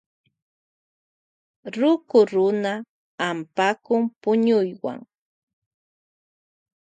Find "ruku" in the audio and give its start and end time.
1.79-2.19